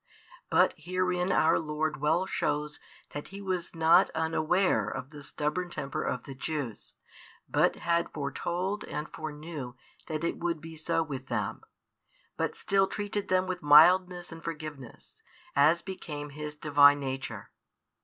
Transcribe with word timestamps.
But 0.49 0.73
herein 0.79 1.31
our 1.31 1.59
Lord 1.59 1.97
well 2.01 2.25
shows 2.25 2.79
that 3.11 3.27
He 3.27 3.39
was 3.39 3.75
not 3.75 4.09
unaware 4.15 4.89
of 4.89 5.11
the 5.11 5.21
stubborn 5.21 5.69
temper 5.69 6.01
of 6.03 6.23
the 6.23 6.33
Jews, 6.33 6.95
but 7.47 7.75
had 7.75 8.11
foretold 8.11 8.83
and 8.85 9.07
foreknew 9.07 9.75
that 10.07 10.23
it 10.23 10.39
would 10.39 10.59
be 10.59 10.75
so 10.75 11.03
with 11.03 11.27
them, 11.27 11.61
but 12.35 12.55
still 12.55 12.87
treated 12.87 13.27
them 13.27 13.45
with 13.45 13.61
mildness 13.61 14.31
and 14.31 14.43
forgiveness, 14.43 15.21
as 15.55 15.83
became 15.83 16.31
His 16.31 16.55
Divine 16.55 16.99
Nature. 16.99 17.51